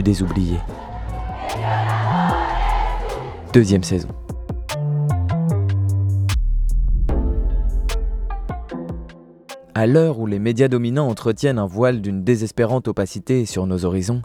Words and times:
Des 0.00 0.22
oubliés? 0.22 0.60
Deuxième 3.52 3.82
saison. 3.82 4.08
À 9.74 9.86
l'heure 9.86 10.18
où 10.18 10.26
les 10.26 10.38
médias 10.38 10.68
dominants 10.68 11.08
entretiennent 11.08 11.58
un 11.58 11.66
voile 11.66 12.00
d'une 12.00 12.24
désespérante 12.24 12.88
opacité 12.88 13.44
sur 13.44 13.66
nos 13.66 13.84
horizons, 13.84 14.22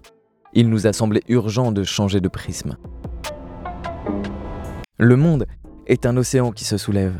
il 0.54 0.70
nous 0.70 0.88
a 0.88 0.94
semblé 0.94 1.22
urgent 1.28 1.74
de 1.74 1.84
changer 1.84 2.22
de 2.22 2.30
prisme. 2.30 2.78
Le 4.98 5.18
monde 5.18 5.48
est 5.86 6.06
un 6.06 6.16
océan 6.16 6.52
qui 6.52 6.64
se 6.64 6.78
soulève. 6.78 7.20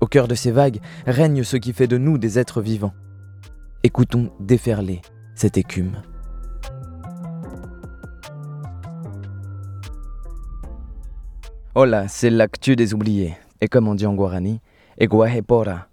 Au 0.00 0.06
cœur 0.06 0.26
de 0.26 0.34
ces 0.34 0.50
vagues 0.50 0.80
règne 1.06 1.44
ce 1.44 1.56
qui 1.56 1.72
fait 1.72 1.86
de 1.86 1.98
nous 1.98 2.18
des 2.18 2.40
êtres 2.40 2.60
vivants. 2.60 2.94
Écoutons 3.84 4.32
déferler 4.40 5.02
cette 5.36 5.56
écume. 5.56 6.02
Hola, 11.78 12.08
c'est 12.08 12.30
l'actu 12.30 12.74
des 12.74 12.94
oubliés. 12.94 13.34
Et 13.60 13.68
comme 13.68 13.86
on 13.86 13.94
dit 13.94 14.06
en 14.06 14.14
guarani, 14.14 14.62
Eguahepora. 14.98 15.88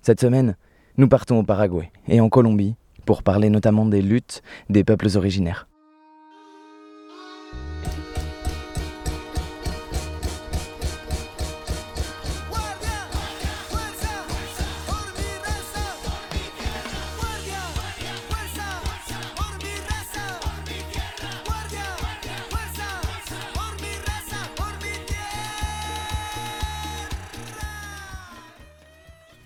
Cette 0.00 0.20
semaine, 0.20 0.54
nous 0.96 1.08
partons 1.08 1.40
au 1.40 1.42
Paraguay 1.42 1.90
et 2.06 2.20
en 2.20 2.28
Colombie 2.28 2.76
pour 3.04 3.24
parler 3.24 3.50
notamment 3.50 3.84
des 3.84 4.00
luttes 4.00 4.42
des 4.70 4.84
peuples 4.84 5.08
originaires. 5.16 5.66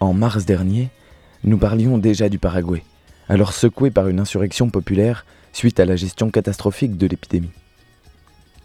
En 0.09 0.14
mars 0.14 0.47
dernier, 0.47 0.89
nous 1.45 1.59
parlions 1.59 1.98
déjà 1.98 2.31
du 2.31 2.39
Paraguay, 2.39 2.83
alors 3.28 3.53
secoué 3.53 3.91
par 3.91 4.09
une 4.09 4.20
insurrection 4.20 4.70
populaire 4.70 5.27
suite 5.53 5.81
à 5.81 5.84
la 5.84 5.97
gestion 5.97 6.31
catastrophique 6.31 6.97
de 6.97 7.06
l'épidémie. 7.06 7.50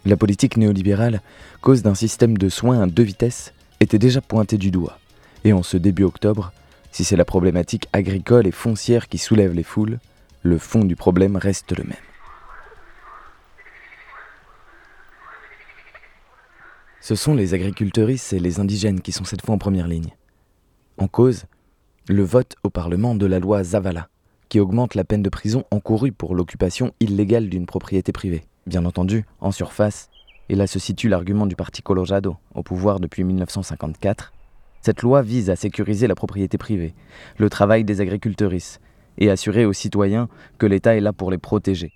La 0.06 0.16
politique 0.16 0.56
néolibérale, 0.56 1.20
cause 1.60 1.82
d'un 1.82 1.94
système 1.94 2.38
de 2.38 2.48
soins 2.48 2.80
à 2.80 2.86
deux 2.86 3.02
vitesses, 3.02 3.52
était 3.80 3.98
déjà 3.98 4.22
pointée 4.22 4.56
du 4.56 4.70
doigt. 4.70 4.98
Et 5.44 5.52
en 5.52 5.62
ce 5.62 5.76
début 5.76 6.04
octobre, 6.04 6.50
si 6.92 7.04
c'est 7.04 7.14
la 7.14 7.26
problématique 7.26 7.88
agricole 7.92 8.46
et 8.46 8.50
foncière 8.50 9.10
qui 9.10 9.18
soulève 9.18 9.52
les 9.52 9.64
foules, 9.64 9.98
le 10.44 10.56
fond 10.56 10.82
du 10.82 10.96
problème 10.96 11.36
reste 11.36 11.76
le 11.76 11.84
même. 11.84 11.92
Ce 17.02 17.14
sont 17.14 17.34
les 17.34 17.52
agriculteuristes 17.52 18.32
et 18.32 18.40
les 18.40 18.60
indigènes 18.60 19.02
qui 19.02 19.12
sont 19.12 19.24
cette 19.24 19.44
fois 19.44 19.54
en 19.54 19.58
première 19.58 19.88
ligne. 19.88 20.14
En 21.04 21.08
cause, 21.08 21.44
le 22.08 22.22
vote 22.22 22.56
au 22.62 22.70
Parlement 22.70 23.14
de 23.14 23.26
la 23.26 23.38
loi 23.38 23.62
Zavala, 23.62 24.08
qui 24.48 24.58
augmente 24.58 24.94
la 24.94 25.04
peine 25.04 25.22
de 25.22 25.28
prison 25.28 25.64
encourue 25.70 26.12
pour 26.12 26.34
l'occupation 26.34 26.94
illégale 26.98 27.50
d'une 27.50 27.66
propriété 27.66 28.10
privée. 28.10 28.46
Bien 28.66 28.86
entendu, 28.86 29.26
en 29.42 29.52
surface, 29.52 30.08
et 30.48 30.54
là 30.54 30.66
se 30.66 30.78
situe 30.78 31.10
l'argument 31.10 31.44
du 31.44 31.56
Parti 31.56 31.82
Colorado, 31.82 32.38
au 32.54 32.62
pouvoir 32.62 33.00
depuis 33.00 33.22
1954, 33.22 34.32
cette 34.80 35.02
loi 35.02 35.20
vise 35.20 35.50
à 35.50 35.56
sécuriser 35.56 36.06
la 36.06 36.14
propriété 36.14 36.56
privée, 36.56 36.94
le 37.36 37.50
travail 37.50 37.84
des 37.84 38.00
agriculteuristes, 38.00 38.80
et 39.18 39.28
assurer 39.28 39.66
aux 39.66 39.74
citoyens 39.74 40.30
que 40.56 40.64
l'État 40.64 40.96
est 40.96 41.00
là 41.00 41.12
pour 41.12 41.30
les 41.30 41.36
protéger. 41.36 41.92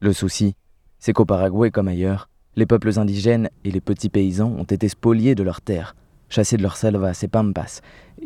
Le 0.00 0.12
souci, 0.12 0.56
c'est 0.98 1.12
qu'au 1.12 1.24
Paraguay 1.24 1.70
comme 1.70 1.86
ailleurs, 1.86 2.28
les 2.56 2.66
peuples 2.66 2.98
indigènes 2.98 3.48
et 3.62 3.70
les 3.70 3.80
petits 3.80 4.08
paysans 4.08 4.50
ont 4.58 4.64
été 4.64 4.88
spoliés 4.88 5.36
de 5.36 5.44
leurs 5.44 5.60
terres, 5.60 5.94
chassés 6.32 6.56
de 6.56 6.62
leurs 6.62 6.76
selvas 6.76 7.20
et 7.22 7.28
pampas, 7.28 7.80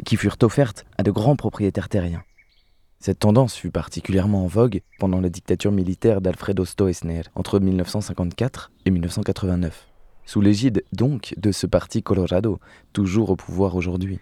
qui 0.04 0.16
furent 0.16 0.38
offertes 0.42 0.86
à 0.96 1.02
de 1.02 1.10
grands 1.10 1.36
propriétaires 1.36 1.88
terriens. 1.88 2.22
Cette 3.00 3.18
tendance 3.18 3.56
fut 3.56 3.70
particulièrement 3.70 4.44
en 4.44 4.46
vogue 4.46 4.80
pendant 4.98 5.20
la 5.20 5.28
dictature 5.28 5.72
militaire 5.72 6.20
d'Alfredo 6.20 6.64
Stroessner 6.64 7.22
entre 7.34 7.58
1954 7.58 8.70
et 8.84 8.90
1989, 8.90 9.88
sous 10.24 10.40
l'égide 10.40 10.84
donc 10.92 11.34
de 11.36 11.52
ce 11.52 11.66
parti 11.66 12.02
Colorado, 12.02 12.58
toujours 12.92 13.30
au 13.30 13.36
pouvoir 13.36 13.76
aujourd'hui. 13.76 14.20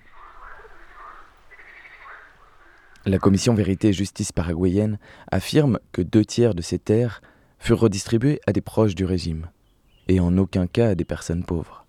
La 3.06 3.19
commission 3.19 3.53
Vérité 3.53 3.89
et 3.89 3.93
Justice 3.93 4.33
paraguayenne 4.33 4.99
affirme 5.31 5.78
que 5.93 6.01
deux 6.01 6.25
tiers 6.25 6.55
de 6.55 6.62
ces 6.62 6.78
terres 6.78 7.21
furent 7.59 7.81
redistribuées 7.81 8.41
à 8.47 8.53
des 8.53 8.62
proches 8.62 8.95
du 8.95 9.05
régime, 9.05 9.51
et 10.09 10.21
en 10.21 10.37
aucun 10.39 10.66
cas 10.66 10.89
à 10.89 10.95
des 10.95 11.05
personnes 11.05 11.45
pauvres. 11.45 11.87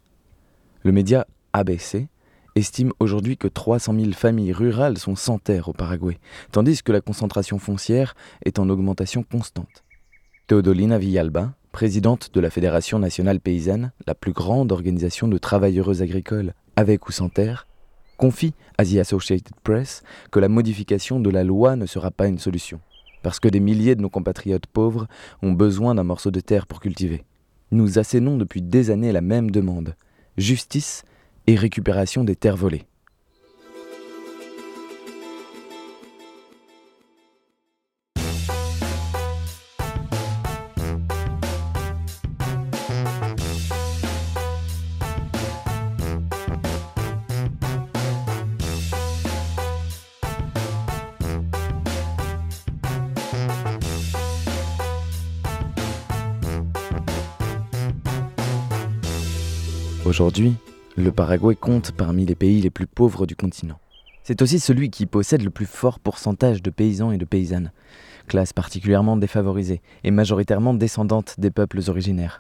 Le 0.84 0.92
média 0.92 1.26
ABC 1.56 2.10
estime 2.56 2.92
aujourd'hui 3.00 3.38
que 3.38 3.48
300 3.48 3.94
000 3.98 4.12
familles 4.12 4.52
rurales 4.52 4.98
sont 4.98 5.16
sans 5.16 5.40
terre 5.40 5.70
au 5.70 5.74
Paraguay, 5.74 6.20
tandis 6.52 6.84
que 6.84 6.92
la 6.92 7.00
concentration 7.00 7.60
foncière 7.60 8.14
est 8.44 8.60
en 8.60 8.68
augmentation 8.68 9.24
constante. 9.24 9.86
Teodolina 10.48 10.98
Villalba, 10.98 11.54
présidente 11.72 12.32
de 12.34 12.42
la 12.42 12.50
Fédération 12.50 13.00
nationale 13.00 13.40
paysanne, 13.40 13.94
la 14.06 14.16
plus 14.16 14.34
grande 14.34 14.74
organisation 14.74 15.30
de 15.30 15.38
travailleuses 15.38 16.02
agricoles, 16.02 16.54
avec 16.76 17.08
ou 17.08 17.14
sans 17.14 17.30
terre, 17.30 17.68
confie 18.18 18.54
à 18.78 18.84
The 18.84 18.98
Associated 18.98 19.56
Press 19.64 20.04
que 20.32 20.40
la 20.40 20.50
modification 20.50 21.22
de 21.22 21.30
la 21.30 21.46
loi 21.46 21.78
ne 21.78 21.86
sera 21.86 22.12
pas 22.12 22.28
une 22.28 22.40
solution, 22.40 22.82
parce 23.24 23.40
que 23.40 23.48
des 23.48 23.62
milliers 23.62 23.96
de 23.96 24.02
nos 24.02 24.10
compatriotes 24.10 24.68
pauvres 24.68 25.08
ont 25.42 25.54
besoin 25.54 25.96
d'un 25.96 26.04
morceau 26.04 26.32
de 26.32 26.42
terre 26.42 26.68
pour 26.68 26.82
cultiver. 26.82 27.24
Nous 27.72 27.98
assénons 27.98 28.36
depuis 28.36 28.62
des 28.62 28.92
années 28.92 29.14
la 29.14 29.22
même 29.22 29.52
demande, 29.52 29.96
justice 30.38 31.06
et 31.48 31.56
récupération 31.56 32.24
des 32.24 32.36
terres 32.36 32.58
volées. 32.58 32.86
Aujourd'hui, 60.06 60.56
le 60.98 61.12
Paraguay 61.12 61.56
compte 61.56 61.92
parmi 61.92 62.26
les 62.26 62.36
pays 62.36 62.62
les 62.62 62.70
plus 62.70 62.88
pauvres 62.88 63.26
du 63.26 63.36
continent. 63.36 63.80
C'est 64.24 64.42
aussi 64.42 64.60
celui 64.60 64.90
qui 64.90 65.06
possède 65.06 65.44
le 65.44 65.50
plus 65.50 65.66
fort 65.66 66.00
pourcentage 66.00 66.64
de 66.64 66.70
paysans 66.70 67.12
et 67.12 67.18
de 67.18 67.26
paysannes, 67.26 67.72
classe 68.28 68.54
particulièrement 68.54 69.18
défavorisée 69.18 69.82
et 70.06 70.12
majoritairement 70.12 70.74
descendante 70.74 71.36
des 71.38 71.52
peuples 71.52 71.82
originaires. 71.88 72.40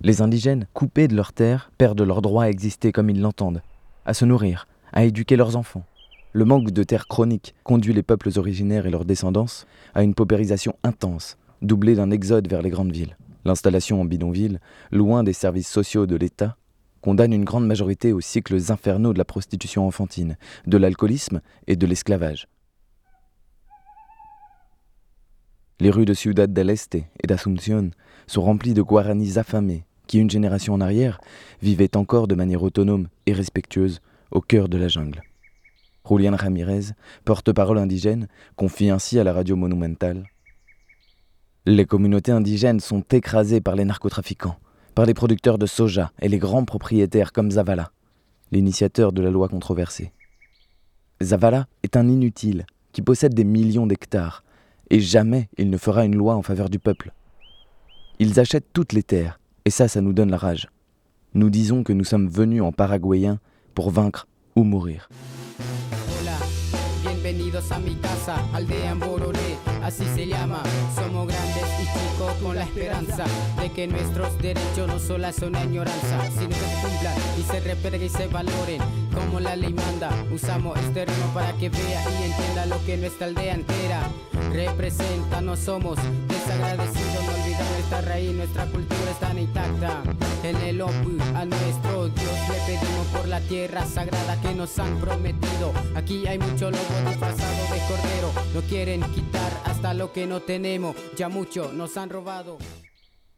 Les 0.00 0.20
indigènes, 0.20 0.66
coupés 0.74 1.06
de 1.06 1.14
leurs 1.14 1.32
terres, 1.32 1.70
perdent 1.78 2.02
leur 2.02 2.22
droit 2.22 2.44
à 2.44 2.48
exister 2.48 2.90
comme 2.90 3.08
ils 3.08 3.20
l'entendent, 3.20 3.62
à 4.04 4.14
se 4.14 4.24
nourrir, 4.24 4.66
à 4.92 5.04
éduquer 5.04 5.36
leurs 5.36 5.56
enfants. 5.56 5.84
Le 6.32 6.44
manque 6.44 6.72
de 6.72 6.82
terres 6.82 7.06
chronique 7.06 7.54
conduit 7.62 7.94
les 7.94 8.02
peuples 8.02 8.30
originaires 8.36 8.86
et 8.86 8.90
leurs 8.90 9.04
descendants 9.04 9.46
à 9.94 10.02
une 10.02 10.14
paupérisation 10.14 10.74
intense, 10.82 11.38
doublée 11.62 11.94
d'un 11.94 12.10
exode 12.10 12.48
vers 12.48 12.62
les 12.62 12.70
grandes 12.70 12.92
villes. 12.92 13.16
L'installation 13.44 14.00
en 14.00 14.04
bidonville, 14.04 14.60
loin 14.90 15.22
des 15.22 15.32
services 15.32 15.68
sociaux 15.68 16.06
de 16.06 16.16
l'État, 16.16 16.56
condamne 17.02 17.34
une 17.34 17.44
grande 17.44 17.66
majorité 17.66 18.12
aux 18.12 18.20
cycles 18.20 18.70
infernaux 18.70 19.12
de 19.12 19.18
la 19.18 19.24
prostitution 19.26 19.86
enfantine, 19.86 20.38
de 20.66 20.78
l'alcoolisme 20.78 21.42
et 21.66 21.76
de 21.76 21.86
l'esclavage. 21.86 22.48
Les 25.80 25.90
rues 25.90 26.04
de 26.04 26.14
Ciudad 26.14 26.50
del 26.50 26.70
Este 26.70 26.94
et 26.94 27.26
d'Asunción 27.26 27.90
sont 28.28 28.42
remplies 28.42 28.72
de 28.72 28.82
guaranis 28.82 29.36
affamés 29.36 29.84
qui, 30.06 30.18
une 30.18 30.30
génération 30.30 30.74
en 30.74 30.80
arrière, 30.80 31.20
vivaient 31.60 31.96
encore 31.96 32.28
de 32.28 32.34
manière 32.34 32.62
autonome 32.62 33.08
et 33.26 33.32
respectueuse 33.32 34.00
au 34.30 34.40
cœur 34.40 34.68
de 34.68 34.78
la 34.78 34.88
jungle. 34.88 35.22
Julian 36.08 36.36
Ramirez, 36.36 36.92
porte-parole 37.24 37.78
indigène, 37.78 38.28
confie 38.56 38.90
ainsi 38.90 39.18
à 39.18 39.24
la 39.24 39.32
radio 39.32 39.56
monumentale 39.56 40.24
Les 41.66 41.84
communautés 41.84 42.32
indigènes 42.32 42.80
sont 42.80 43.02
écrasées 43.10 43.60
par 43.60 43.74
les 43.74 43.84
narcotrafiquants 43.84 44.58
par 44.94 45.06
les 45.06 45.14
producteurs 45.14 45.58
de 45.58 45.66
soja 45.66 46.12
et 46.20 46.28
les 46.28 46.38
grands 46.38 46.64
propriétaires 46.64 47.32
comme 47.32 47.50
Zavala, 47.50 47.92
l'initiateur 48.50 49.12
de 49.12 49.22
la 49.22 49.30
loi 49.30 49.48
controversée. 49.48 50.12
Zavala 51.22 51.66
est 51.82 51.96
un 51.96 52.08
inutile 52.08 52.66
qui 52.92 53.02
possède 53.02 53.34
des 53.34 53.44
millions 53.44 53.86
d'hectares, 53.86 54.44
et 54.90 55.00
jamais 55.00 55.48
il 55.56 55.70
ne 55.70 55.78
fera 55.78 56.04
une 56.04 56.16
loi 56.16 56.34
en 56.34 56.42
faveur 56.42 56.68
du 56.68 56.78
peuple. 56.78 57.12
Ils 58.18 58.38
achètent 58.38 58.72
toutes 58.72 58.92
les 58.92 59.02
terres, 59.02 59.40
et 59.64 59.70
ça, 59.70 59.88
ça 59.88 60.00
nous 60.00 60.12
donne 60.12 60.30
la 60.30 60.36
rage. 60.36 60.68
Nous 61.34 61.48
disons 61.48 61.82
que 61.82 61.92
nous 61.92 62.04
sommes 62.04 62.28
venus 62.28 62.62
en 62.62 62.72
paraguayen 62.72 63.38
pour 63.74 63.90
vaincre 63.90 64.26
ou 64.54 64.64
mourir. 64.64 65.08
Bienvenidos 67.32 67.72
a 67.72 67.78
mi 67.78 67.94
casa, 67.94 68.36
aldea 68.52 68.90
en 68.90 69.00
Bororé, 69.00 69.56
así 69.82 70.04
se 70.14 70.26
llama, 70.26 70.62
somos 70.94 71.26
grandes 71.26 71.64
vivo 71.78 72.30
con 72.42 72.56
la 72.56 72.64
esperanza 72.64 73.24
de 73.58 73.72
que 73.72 73.86
nuestros 73.86 74.36
derechos 74.36 74.86
no 74.86 74.98
solo 74.98 75.32
son 75.32 75.56
añoranza, 75.56 76.30
sino 76.30 76.50
que 76.50 76.54
se 76.54 76.82
cumplan 76.82 77.14
y 77.38 77.42
se 77.42 77.60
respeten 77.60 78.02
y 78.02 78.08
se 78.10 78.26
valoren 78.26 78.82
como 79.14 79.40
la 79.40 79.56
ley 79.56 79.72
manda. 79.72 80.10
Usamos 80.30 80.78
este 80.78 81.06
ritmo 81.06 81.32
para 81.32 81.52
que 81.54 81.70
vea 81.70 82.04
y 82.20 82.24
entienda 82.30 82.66
lo 82.66 82.84
que 82.84 82.98
nuestra 82.98 83.26
aldea 83.28 83.54
entera 83.54 84.10
representa. 84.52 85.40
No 85.40 85.56
somos 85.56 85.98
desagradecidos, 86.28 87.24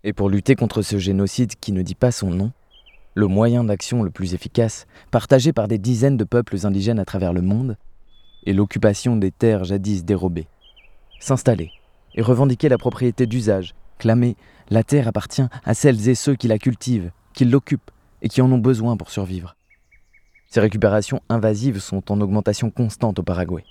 Et 0.04 0.12
pour 0.12 0.28
lutter 0.28 0.54
contre 0.54 0.82
ce 0.82 0.98
génocide 0.98 1.54
qui 1.60 1.72
ne 1.72 1.82
dit 1.82 1.96
pas 1.96 2.12
son 2.12 2.30
nom, 2.30 2.52
le 3.14 3.26
moyen 3.26 3.64
d'action 3.64 4.04
le 4.04 4.10
plus 4.10 4.34
efficace, 4.34 4.86
partagé 5.10 5.52
par 5.52 5.66
des 5.66 5.78
dizaines 5.78 6.16
de 6.16 6.24
peuples 6.24 6.64
indigènes 6.64 7.00
à 7.00 7.04
travers 7.04 7.32
le 7.32 7.42
monde, 7.42 7.76
est 8.46 8.52
l'occupation 8.52 9.16
des 9.16 9.32
terres 9.32 9.64
jadis 9.64 10.04
dérobées. 10.04 10.46
S'installer 11.18 11.72
et 12.14 12.22
revendiquer 12.22 12.68
la 12.68 12.78
propriété 12.78 13.26
d'usage, 13.26 13.74
clamer 13.98 14.36
la 14.70 14.82
terre 14.82 15.08
appartient 15.08 15.46
à 15.64 15.74
celles 15.74 16.08
et 16.08 16.14
ceux 16.14 16.34
qui 16.34 16.48
la 16.48 16.58
cultivent, 16.58 17.10
qui 17.32 17.44
l'occupent 17.44 17.90
et 18.22 18.28
qui 18.28 18.40
en 18.40 18.50
ont 18.50 18.58
besoin 18.58 18.96
pour 18.96 19.10
survivre. 19.10 19.56
Ces 20.48 20.60
récupérations 20.60 21.20
invasives 21.28 21.80
sont 21.80 22.12
en 22.12 22.20
augmentation 22.20 22.70
constante 22.70 23.18
au 23.18 23.22
Paraguay. 23.22 23.64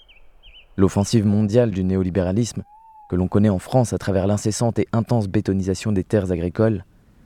L'offensive 0.75 1.25
mondiale 1.25 1.71
du 1.71 1.83
néolibéralisme, 1.83 2.63
que 3.09 3.15
l'on 3.15 3.27
connaît 3.27 3.49
en 3.49 3.59
France 3.59 3.93
à 3.93 3.97
travers 3.97 4.27
l'incessante 4.27 4.79
et 4.79 4.87
intense 4.91 5.27
bétonisation 5.27 5.91
des 5.91 6.03
terres 6.03 6.31
agricoles, 6.31 6.83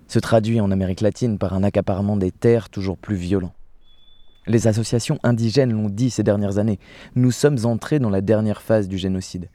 se 0.08 0.20
traduit 0.20 0.62
en 0.62 0.72
Amérique 0.72 1.02
latine 1.02 1.38
par 1.38 1.54
un 1.54 1.64
accaparement 1.64 2.18
des 2.18 2.32
terres 2.32 2.70
toujours 2.70 2.98
plus 2.98 3.16
violent. 3.16 3.54
Les 4.46 4.68
associations 4.68 5.20
indigènes 5.24 5.74
l'ont 5.74 5.90
dit 5.90 6.10
ces 6.10 6.24
dernières 6.24 6.58
années, 6.58 6.80
nous 7.16 7.32
sommes 7.32 7.66
entrés 7.66 8.00
dans 8.00 8.10
la 8.10 8.22
dernière 8.22 8.62
phase 8.62 8.88
du 8.88 8.98
génocide. 8.98 9.50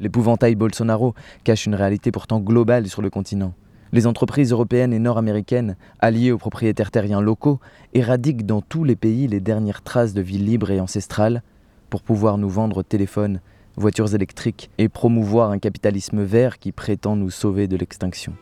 L'épouvantail 0.00 0.54
Bolsonaro 0.54 1.14
cache 1.42 1.66
une 1.66 1.74
réalité 1.74 2.12
pourtant 2.12 2.38
globale 2.38 2.88
sur 2.88 3.02
le 3.02 3.10
continent. 3.10 3.52
Les 3.90 4.06
entreprises 4.06 4.52
européennes 4.52 4.92
et 4.92 4.98
nord-américaines, 4.98 5.76
alliées 5.98 6.30
aux 6.30 6.38
propriétaires 6.38 6.90
terriens 6.90 7.20
locaux, 7.20 7.58
éradiquent 7.94 8.46
dans 8.46 8.60
tous 8.60 8.84
les 8.84 8.96
pays 8.96 9.26
les 9.26 9.40
dernières 9.40 9.82
traces 9.82 10.14
de 10.14 10.20
vie 10.20 10.38
libre 10.38 10.70
et 10.70 10.78
ancestrale 10.78 11.42
pour 11.90 12.02
pouvoir 12.02 12.38
nous 12.38 12.50
vendre 12.50 12.82
téléphones, 12.82 13.40
voitures 13.76 14.14
électriques 14.14 14.70
et 14.78 14.88
promouvoir 14.88 15.50
un 15.50 15.58
capitalisme 15.58 16.22
vert 16.22 16.58
qui 16.58 16.70
prétend 16.70 17.16
nous 17.16 17.30
sauver 17.30 17.66
de 17.66 17.76
l'extinction. 17.76 18.34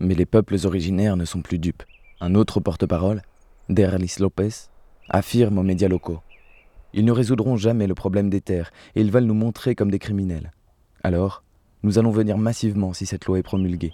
Mais 0.00 0.14
les 0.14 0.26
peuples 0.26 0.56
originaires 0.64 1.16
ne 1.16 1.24
sont 1.24 1.42
plus 1.42 1.58
dupes. 1.58 1.82
Un 2.20 2.34
autre 2.34 2.60
porte-parole, 2.60 3.22
Derlis 3.68 4.16
Lopez, 4.18 4.70
affirme 5.10 5.58
aux 5.58 5.62
médias 5.62 5.88
locaux. 5.88 6.20
Ils 6.94 7.04
ne 7.04 7.12
résoudront 7.12 7.56
jamais 7.56 7.86
le 7.86 7.94
problème 7.94 8.30
des 8.30 8.40
terres 8.40 8.70
et 8.94 9.02
ils 9.02 9.10
veulent 9.10 9.24
nous 9.24 9.34
montrer 9.34 9.74
comme 9.74 9.90
des 9.90 9.98
criminels. 9.98 10.52
Alors, 11.02 11.42
nous 11.82 11.98
allons 11.98 12.10
venir 12.10 12.38
massivement 12.38 12.94
si 12.94 13.04
cette 13.04 13.26
loi 13.26 13.38
est 13.38 13.42
promulguée. 13.42 13.92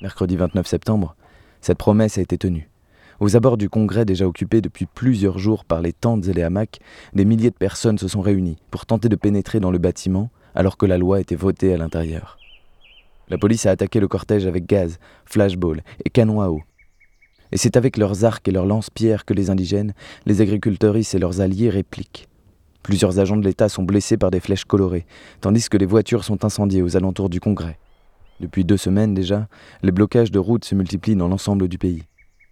Mercredi 0.00 0.36
29 0.36 0.66
septembre, 0.66 1.16
cette 1.60 1.78
promesse 1.78 2.18
a 2.18 2.22
été 2.22 2.38
tenue. 2.38 2.70
Aux 3.18 3.36
abords 3.36 3.58
du 3.58 3.68
Congrès 3.68 4.04
déjà 4.04 4.26
occupé 4.26 4.60
depuis 4.60 4.86
plusieurs 4.86 5.38
jours 5.38 5.64
par 5.64 5.82
les 5.82 5.92
tentes 5.92 6.28
et 6.28 6.32
les 6.32 6.42
hamacs, 6.42 6.78
des 7.12 7.24
milliers 7.24 7.50
de 7.50 7.56
personnes 7.56 7.98
se 7.98 8.08
sont 8.08 8.22
réunies 8.22 8.58
pour 8.70 8.86
tenter 8.86 9.08
de 9.08 9.16
pénétrer 9.16 9.58
dans 9.58 9.72
le 9.72 9.78
bâtiment 9.78 10.30
alors 10.54 10.76
que 10.76 10.86
la 10.86 10.98
loi 10.98 11.20
était 11.20 11.34
votée 11.34 11.74
à 11.74 11.76
l'intérieur. 11.76 12.38
La 13.28 13.38
police 13.38 13.66
a 13.66 13.72
attaqué 13.72 14.00
le 14.00 14.08
cortège 14.08 14.46
avec 14.46 14.66
gaz, 14.66 14.98
flashball 15.24 15.82
et 16.04 16.10
canons 16.10 16.40
à 16.40 16.48
eau. 16.48 16.62
Et 17.52 17.56
c'est 17.56 17.76
avec 17.76 17.96
leurs 17.96 18.24
arcs 18.24 18.46
et 18.46 18.52
leurs 18.52 18.66
lance-pierres 18.66 19.24
que 19.24 19.34
les 19.34 19.50
indigènes, 19.50 19.94
les 20.26 20.40
agriculteurs 20.40 20.96
et 20.96 21.18
leurs 21.18 21.40
alliés 21.40 21.70
répliquent. 21.70 22.28
Plusieurs 22.82 23.18
agents 23.18 23.36
de 23.36 23.44
l'État 23.44 23.68
sont 23.68 23.82
blessés 23.82 24.16
par 24.16 24.30
des 24.30 24.40
flèches 24.40 24.64
colorées, 24.64 25.06
tandis 25.40 25.68
que 25.68 25.76
les 25.76 25.86
voitures 25.86 26.24
sont 26.24 26.44
incendiées 26.44 26.82
aux 26.82 26.96
alentours 26.96 27.28
du 27.28 27.40
Congrès. 27.40 27.78
Depuis 28.40 28.64
deux 28.64 28.78
semaines 28.78 29.12
déjà, 29.12 29.48
les 29.82 29.92
blocages 29.92 30.30
de 30.30 30.38
routes 30.38 30.64
se 30.64 30.74
multiplient 30.74 31.16
dans 31.16 31.28
l'ensemble 31.28 31.68
du 31.68 31.76
pays. 31.76 32.04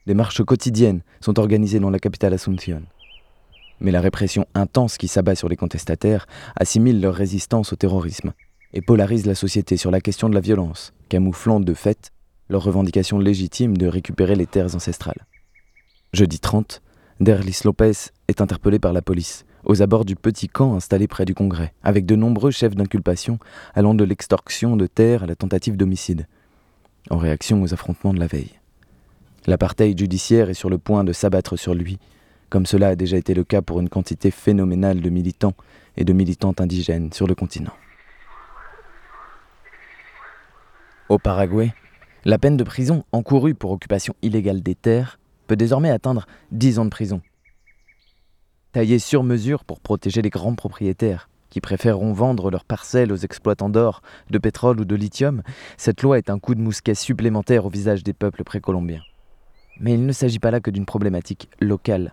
Des 0.06 0.14
marches 0.14 0.42
quotidiennes 0.42 1.02
sont 1.20 1.38
organisées 1.38 1.80
dans 1.80 1.90
la 1.90 1.98
capitale 1.98 2.34
Asunción. 2.34 2.82
Mais 3.80 3.90
la 3.90 4.00
répression 4.00 4.46
intense 4.54 4.98
qui 4.98 5.08
s'abat 5.08 5.34
sur 5.34 5.48
les 5.48 5.56
contestataires 5.56 6.26
assimile 6.56 7.00
leur 7.00 7.14
résistance 7.14 7.72
au 7.72 7.76
terrorisme 7.76 8.32
et 8.74 8.82
polarise 8.82 9.24
la 9.24 9.34
société 9.34 9.76
sur 9.76 9.90
la 9.90 10.00
question 10.00 10.28
de 10.28 10.34
la 10.34 10.40
violence, 10.40 10.92
camouflant 11.08 11.60
de 11.60 11.74
fait 11.74 12.10
leur 12.48 12.62
revendication 12.62 13.18
légitime 13.18 13.76
de 13.76 13.86
récupérer 13.86 14.34
les 14.34 14.46
terres 14.46 14.74
ancestrales. 14.74 15.26
Jeudi 16.12 16.38
30, 16.38 16.82
Derlis 17.20 17.60
Lopez 17.64 18.10
est 18.28 18.40
interpellé 18.40 18.78
par 18.78 18.92
la 18.92 19.02
police 19.02 19.44
aux 19.64 19.82
abords 19.82 20.04
du 20.04 20.16
petit 20.16 20.48
camp 20.48 20.74
installé 20.74 21.06
près 21.06 21.24
du 21.24 21.34
Congrès, 21.34 21.72
avec 21.82 22.06
de 22.06 22.16
nombreux 22.16 22.50
chefs 22.50 22.74
d'inculpation 22.74 23.38
allant 23.74 23.94
de 23.94 24.04
l'extorsion 24.04 24.76
de 24.76 24.86
terres 24.86 25.24
à 25.24 25.26
la 25.26 25.34
tentative 25.34 25.76
d'homicide, 25.76 26.26
en 27.10 27.18
réaction 27.18 27.62
aux 27.62 27.74
affrontements 27.74 28.14
de 28.14 28.20
la 28.20 28.26
veille. 28.26 28.58
L'apartheid 29.46 29.98
judiciaire 29.98 30.50
est 30.50 30.54
sur 30.54 30.70
le 30.70 30.78
point 30.78 31.04
de 31.04 31.12
s'abattre 31.12 31.56
sur 31.56 31.74
lui, 31.74 31.98
comme 32.50 32.66
cela 32.66 32.88
a 32.88 32.96
déjà 32.96 33.16
été 33.16 33.34
le 33.34 33.44
cas 33.44 33.62
pour 33.62 33.80
une 33.80 33.88
quantité 33.88 34.30
phénoménale 34.30 35.00
de 35.00 35.10
militants 35.10 35.54
et 35.96 36.04
de 36.04 36.12
militantes 36.12 36.60
indigènes 36.60 37.12
sur 37.12 37.26
le 37.26 37.34
continent. 37.34 37.72
Au 41.08 41.18
Paraguay, 41.18 41.72
la 42.24 42.38
peine 42.38 42.56
de 42.56 42.64
prison 42.64 43.04
encourue 43.12 43.54
pour 43.54 43.70
occupation 43.70 44.14
illégale 44.22 44.62
des 44.62 44.74
terres 44.74 45.18
peut 45.46 45.56
désormais 45.56 45.90
atteindre 45.90 46.26
10 46.52 46.80
ans 46.80 46.84
de 46.84 46.90
prison. 46.90 47.20
Taillée 48.72 48.98
sur 48.98 49.22
mesure 49.22 49.64
pour 49.64 49.80
protéger 49.80 50.20
les 50.20 50.30
grands 50.30 50.54
propriétaires 50.54 51.28
qui 51.48 51.60
préféreront 51.60 52.12
vendre 52.12 52.50
leurs 52.50 52.64
parcelles 52.64 53.12
aux 53.12 53.16
exploitants 53.16 53.70
d'or, 53.70 54.02
de 54.28 54.38
pétrole 54.38 54.80
ou 54.80 54.84
de 54.84 54.94
lithium, 54.94 55.42
cette 55.78 56.02
loi 56.02 56.18
est 56.18 56.28
un 56.28 56.38
coup 56.38 56.54
de 56.54 56.60
mousquet 56.60 56.94
supplémentaire 56.94 57.64
au 57.64 57.70
visage 57.70 58.02
des 58.02 58.12
peuples 58.12 58.44
précolombiens. 58.44 59.02
Mais 59.80 59.94
il 59.94 60.04
ne 60.04 60.12
s'agit 60.12 60.40
pas 60.40 60.50
là 60.50 60.60
que 60.60 60.70
d'une 60.70 60.84
problématique 60.84 61.48
locale. 61.60 62.12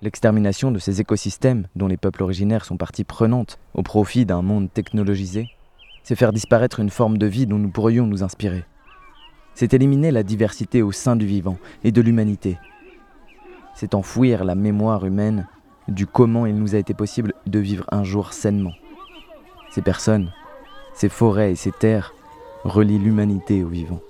L'extermination 0.00 0.70
de 0.70 0.78
ces 0.78 1.00
écosystèmes, 1.00 1.66
dont 1.76 1.88
les 1.88 1.98
peuples 1.98 2.22
originaires 2.22 2.64
sont 2.64 2.78
partie 2.78 3.04
prenante 3.04 3.58
au 3.74 3.82
profit 3.82 4.24
d'un 4.24 4.42
monde 4.42 4.72
technologisé, 4.72 5.50
c'est 6.02 6.16
faire 6.16 6.32
disparaître 6.32 6.80
une 6.80 6.90
forme 6.90 7.18
de 7.18 7.26
vie 7.26 7.46
dont 7.46 7.58
nous 7.58 7.70
pourrions 7.70 8.06
nous 8.06 8.22
inspirer 8.22 8.64
c'est 9.54 9.74
éliminer 9.74 10.10
la 10.10 10.22
diversité 10.22 10.82
au 10.82 10.92
sein 10.92 11.16
du 11.16 11.26
vivant 11.26 11.58
et 11.84 11.92
de 11.92 12.00
l'humanité. 12.00 12.58
C'est 13.74 13.94
enfouir 13.94 14.44
la 14.44 14.54
mémoire 14.54 15.04
humaine 15.04 15.46
du 15.88 16.06
comment 16.06 16.46
il 16.46 16.56
nous 16.56 16.74
a 16.74 16.78
été 16.78 16.94
possible 16.94 17.34
de 17.46 17.58
vivre 17.58 17.86
un 17.90 18.04
jour 18.04 18.32
sainement. 18.32 18.72
Ces 19.70 19.82
personnes, 19.82 20.32
ces 20.94 21.08
forêts 21.08 21.52
et 21.52 21.56
ces 21.56 21.72
terres 21.72 22.14
relient 22.64 22.98
l'humanité 22.98 23.64
au 23.64 23.68
vivant. 23.68 24.00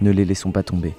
Ne 0.00 0.10
les 0.10 0.24
laissons 0.24 0.52
pas 0.52 0.62
tomber. 0.62 0.94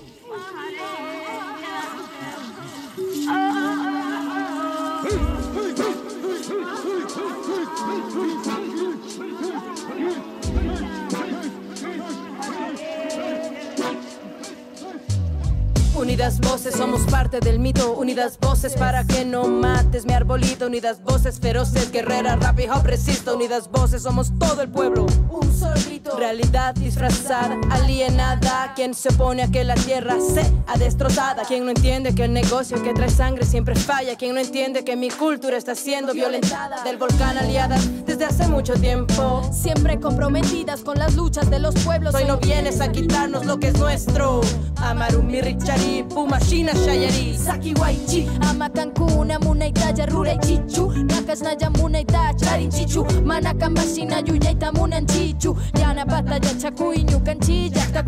Unidas 16.09 16.39
voces, 16.39 16.73
somos 16.75 17.01
parte 17.01 17.39
del 17.39 17.59
mito. 17.59 17.93
Unidas 17.93 18.39
voces 18.39 18.73
para 18.73 19.03
que 19.03 19.23
no 19.25 19.47
mates 19.47 20.07
mi 20.07 20.13
arbolito. 20.13 20.65
Unidas 20.65 21.03
voces 21.03 21.39
feroces, 21.39 21.91
guerreras, 21.91 22.39
rap 22.39 22.59
y 22.59 22.67
hop 22.67 22.83
resisto. 22.83 23.35
Unidas 23.35 23.69
voces, 23.69 24.01
somos 24.01 24.31
todo 24.39 24.63
el 24.63 24.69
pueblo. 24.69 25.05
Un 25.29 25.55
solo 25.55 25.79
grito. 25.85 26.17
Realidad 26.17 26.73
disfrazada, 26.73 27.55
alienada. 27.69 28.73
Quien 28.75 28.95
se 28.95 29.09
opone 29.09 29.43
a 29.43 29.51
que 29.51 29.63
la 29.63 29.75
tierra 29.75 30.15
sea 30.19 30.51
destrozada. 30.79 31.43
Quien 31.43 31.65
no 31.65 31.69
entiende 31.69 32.15
que 32.15 32.23
el 32.23 32.33
negocio 32.33 32.81
que 32.81 32.91
trae 32.95 33.11
sangre 33.11 33.45
siempre 33.45 33.75
falla. 33.75 34.15
Quien 34.15 34.33
no 34.33 34.41
entiende 34.41 34.83
que 34.83 34.95
mi 34.95 35.11
cultura 35.11 35.57
está 35.57 35.75
siendo 35.75 36.13
violentada. 36.13 36.83
Del 36.83 36.97
volcán 36.97 37.37
aliada 37.37 37.77
desde 38.07 38.25
hace 38.25 38.47
mucho 38.47 38.73
tiempo. 38.73 39.47
Siempre 39.53 39.99
comprometidas 39.99 40.81
con 40.81 40.97
las 40.97 41.13
luchas 41.13 41.51
de 41.51 41.59
los 41.59 41.75
pueblos. 41.75 42.15
Hoy 42.15 42.25
no 42.25 42.37
vienes 42.37 42.81
a 42.81 42.91
quitarnos 42.91 43.45
lo 43.45 43.59
que 43.59 43.67
es 43.67 43.77
nuestro. 43.77 44.41
Amarumi 44.81 45.41
Richari, 45.41 45.98
tipu 45.99 46.27
mashina 46.27 46.71
shayari 46.75 47.37
Saki 47.37 47.73
waichi 47.73 48.29
Ama 48.49 48.69
kanku 48.69 49.03
muna 49.43 49.67
itaja 49.67 50.05
rura 50.05 50.33
ichichu 50.33 50.91
Nakas 51.07 51.41
na 51.41 51.55
jamuna 51.55 51.99
ita 51.99 52.33
chari 52.33 52.67
chichu. 52.67 53.05
Mana 53.25 53.53
kamba 53.53 53.81
sina 53.81 54.21
juja 54.21 54.51
ita 54.51 54.71
nchichu. 55.01 55.57
Jana 55.73 56.05
pata 56.05 56.39
ja 56.39 56.53
chaku 56.53 56.93
inyu 56.93 57.19
kanchi 57.19 57.69
jakta 57.69 58.03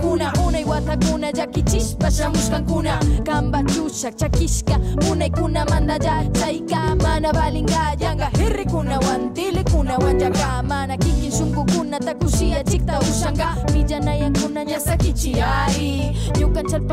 Una 0.47 0.59
iwata 0.59 0.97
kuna 0.97 1.31
jaki 1.31 1.61
chispa 1.63 2.11
shamush 2.11 2.49
kankuna 2.49 2.99
Kamba 3.25 3.63
chushak 3.63 4.15
chakishka 4.15 4.79
Muna 4.79 5.25
ikuna 5.25 5.65
manda 5.65 5.99
ja 5.99 6.23
chaika. 6.39 6.95
Mana 6.95 7.33
balinga 7.33 7.95
Yanga, 7.99 8.29
hirri 8.37 8.65
kuna 8.65 8.99
wantile 8.99 9.63
kuna 9.63 9.97
wanjaka. 9.97 10.63
Mana 10.63 10.97
kikin 10.97 11.31
sungu 11.31 11.65
kuna 11.65 11.99
takusia 11.99 12.63
chikta 12.63 12.99
ushanga. 12.99 13.55
Mijana 13.73 14.15
yankuna 14.15 14.65
nyasa 14.65 14.97
kichiari. 14.97 16.17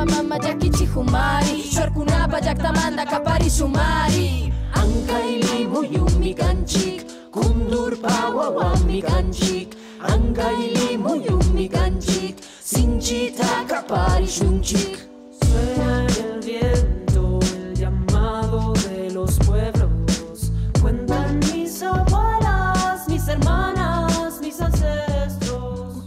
Mama 0.08 0.38
jaki 0.38 0.70
Humari. 0.94 1.62
Shorkunapa, 1.62 2.40
Yaktamanda, 2.40 3.04
Kapari 3.04 3.48
Sumari. 3.50 4.52
Ankaili 4.74 5.66
muyumi 5.66 6.34
kanchik, 6.34 7.04
kundur 7.32 7.96
pawa 8.00 8.50
wami 8.50 9.02
kanchik. 9.02 9.74
Ankaili 10.02 10.96
muyumi 10.98 11.68
kanchik, 11.68 12.36
sinchita 12.62 13.64
kapari 13.66 14.26
shunchik. 14.26 14.98
Suena 15.42 16.06
en 16.06 16.24
el 16.34 16.40
viento 16.40 17.38
el 17.56 17.74
llamado 17.74 18.72
de 18.74 19.10
los 19.12 19.38
pueblos. 19.38 20.52
Cuentan 20.80 21.40
mis 21.40 21.82
abuelas, 21.82 23.08
mis 23.08 23.26
hermanas, 23.28 24.40
mis 24.40 24.60
ancestros. 24.60 26.04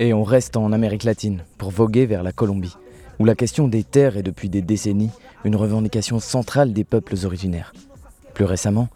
Et 0.00 0.12
on 0.12 0.24
reste 0.24 0.56
en 0.56 0.72
Amérique 0.72 1.04
latine 1.04 1.44
pour 1.58 1.70
voguer 1.70 2.06
vers 2.06 2.22
la 2.22 2.32
Colombie, 2.32 2.74
où 3.18 3.24
la 3.24 3.34
question 3.34 3.68
des 3.68 3.84
terres 3.84 4.16
est 4.16 4.22
depuis 4.22 4.48
des 4.48 4.62
décennies 4.62 5.10
une 5.44 5.56
revendication 5.56 6.20
centrale 6.20 6.72
des 6.72 6.84
peuples 6.84 7.14
originaires. 7.24 7.72
Plus 8.34 8.44
récemment, 8.44 8.88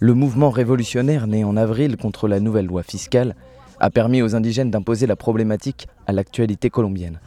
le 0.00 0.14
mouvement 0.14 0.50
révolutionnaire 0.50 1.26
né 1.26 1.44
en 1.44 1.56
avril 1.56 1.96
contre 1.96 2.28
la 2.28 2.40
nouvelle 2.40 2.66
loi 2.66 2.82
fiscale 2.82 3.34
a 3.80 3.90
permis 3.90 4.22
aux 4.22 4.34
indigènes 4.34 4.70
d'imposer 4.70 5.06
la 5.06 5.16
problématique 5.16 5.86
à 6.06 6.12
l'actualité 6.12 6.70
colombienne. 6.70 7.20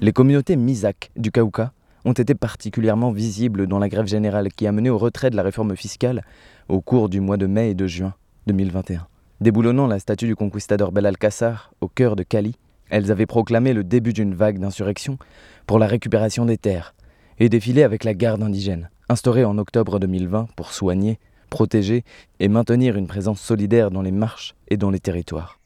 Les 0.00 0.12
communautés 0.12 0.56
Misak 0.56 1.10
du 1.16 1.30
Cauca 1.30 1.72
ont 2.04 2.12
été 2.12 2.34
particulièrement 2.34 3.10
visibles 3.10 3.66
dans 3.66 3.78
la 3.78 3.88
grève 3.88 4.06
générale 4.06 4.48
qui 4.52 4.66
a 4.66 4.72
mené 4.72 4.90
au 4.90 4.98
retrait 4.98 5.30
de 5.30 5.36
la 5.36 5.42
réforme 5.42 5.76
fiscale 5.76 6.22
au 6.68 6.80
cours 6.80 7.08
du 7.08 7.20
mois 7.20 7.36
de 7.36 7.46
mai 7.46 7.70
et 7.70 7.74
de 7.74 7.86
juin 7.86 8.14
2021. 8.46 9.06
Déboulonnant 9.40 9.86
la 9.86 9.98
statue 9.98 10.26
du 10.26 10.36
conquistador 10.36 10.92
Belalcázar 10.92 11.72
au 11.80 11.88
cœur 11.88 12.16
de 12.16 12.22
Cali, 12.22 12.56
elles 12.90 13.10
avaient 13.10 13.26
proclamé 13.26 13.72
le 13.72 13.84
début 13.84 14.12
d'une 14.12 14.34
vague 14.34 14.58
d'insurrection 14.58 15.18
pour 15.66 15.78
la 15.78 15.86
récupération 15.86 16.44
des 16.44 16.58
terres 16.58 16.94
et 17.38 17.48
défilé 17.48 17.82
avec 17.82 18.04
la 18.04 18.14
garde 18.14 18.42
indigène, 18.42 18.90
instaurée 19.08 19.44
en 19.44 19.58
octobre 19.58 19.98
2020 19.98 20.48
pour 20.56 20.72
soigner, 20.72 21.18
protéger 21.50 22.04
et 22.40 22.48
maintenir 22.48 22.96
une 22.96 23.06
présence 23.06 23.40
solidaire 23.40 23.90
dans 23.90 24.02
les 24.02 24.12
marches 24.12 24.54
et 24.68 24.76
dans 24.76 24.90
les 24.90 25.00
territoires. 25.00 25.60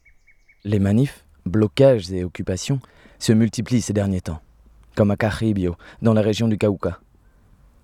Les 0.63 0.79
manifs, 0.79 1.25
blocages 1.45 2.11
et 2.11 2.23
occupations 2.23 2.79
se 3.19 3.33
multiplient 3.33 3.81
ces 3.81 3.93
derniers 3.93 4.21
temps, 4.21 4.41
comme 4.95 5.11
à 5.11 5.15
Caribio, 5.15 5.75
dans 6.01 6.13
la 6.13 6.21
région 6.21 6.47
du 6.47 6.57
Cauca. 6.57 6.99